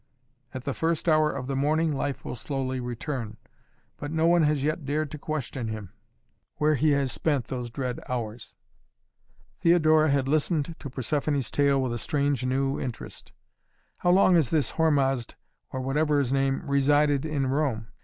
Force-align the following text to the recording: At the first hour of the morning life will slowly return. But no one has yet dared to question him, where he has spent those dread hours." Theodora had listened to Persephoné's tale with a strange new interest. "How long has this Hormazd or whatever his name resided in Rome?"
At 0.51 0.63
the 0.63 0.73
first 0.73 1.07
hour 1.07 1.29
of 1.29 1.45
the 1.45 1.55
morning 1.55 1.91
life 1.93 2.25
will 2.25 2.33
slowly 2.33 2.79
return. 2.79 3.37
But 3.97 4.09
no 4.09 4.25
one 4.25 4.41
has 4.41 4.63
yet 4.63 4.83
dared 4.83 5.11
to 5.11 5.19
question 5.19 5.67
him, 5.67 5.93
where 6.55 6.73
he 6.73 6.89
has 6.93 7.11
spent 7.11 7.45
those 7.49 7.69
dread 7.69 7.99
hours." 8.09 8.55
Theodora 9.59 10.09
had 10.09 10.27
listened 10.27 10.73
to 10.79 10.89
Persephoné's 10.89 11.51
tale 11.51 11.79
with 11.79 11.93
a 11.93 11.99
strange 11.99 12.43
new 12.43 12.79
interest. 12.79 13.31
"How 13.99 14.09
long 14.09 14.33
has 14.33 14.49
this 14.49 14.71
Hormazd 14.71 15.35
or 15.69 15.81
whatever 15.81 16.17
his 16.17 16.33
name 16.33 16.63
resided 16.67 17.23
in 17.23 17.45
Rome?" 17.45 17.85